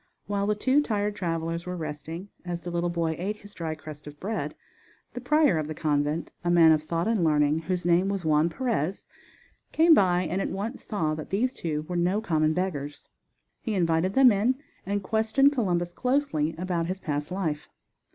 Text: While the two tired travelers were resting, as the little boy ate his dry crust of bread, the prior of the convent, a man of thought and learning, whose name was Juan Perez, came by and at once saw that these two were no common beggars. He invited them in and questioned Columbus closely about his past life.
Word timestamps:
While 0.25 0.47
the 0.47 0.55
two 0.55 0.81
tired 0.81 1.15
travelers 1.15 1.67
were 1.67 1.77
resting, 1.77 2.29
as 2.43 2.61
the 2.61 2.71
little 2.71 2.89
boy 2.89 3.15
ate 3.19 3.37
his 3.37 3.53
dry 3.53 3.75
crust 3.75 4.07
of 4.07 4.19
bread, 4.19 4.55
the 5.13 5.21
prior 5.21 5.59
of 5.59 5.67
the 5.67 5.75
convent, 5.75 6.31
a 6.43 6.49
man 6.49 6.71
of 6.71 6.81
thought 6.81 7.07
and 7.07 7.23
learning, 7.23 7.59
whose 7.59 7.85
name 7.85 8.09
was 8.09 8.25
Juan 8.25 8.49
Perez, 8.49 9.07
came 9.71 9.93
by 9.93 10.23
and 10.23 10.41
at 10.41 10.49
once 10.49 10.83
saw 10.83 11.13
that 11.13 11.29
these 11.29 11.53
two 11.53 11.83
were 11.83 11.95
no 11.97 12.19
common 12.19 12.51
beggars. 12.53 13.09
He 13.61 13.75
invited 13.75 14.15
them 14.15 14.31
in 14.31 14.55
and 14.87 15.03
questioned 15.03 15.51
Columbus 15.53 15.93
closely 15.93 16.55
about 16.57 16.87
his 16.87 16.97
past 16.97 17.29
life. 17.29 17.69